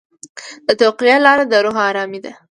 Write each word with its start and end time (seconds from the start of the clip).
د 0.67 0.69
تقوی 0.79 1.15
لاره 1.25 1.43
د 1.51 1.53
روح 1.65 1.77
ارامي 1.89 2.19
ده. 2.23 2.31